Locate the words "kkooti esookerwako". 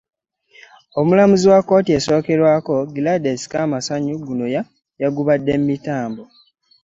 1.61-2.75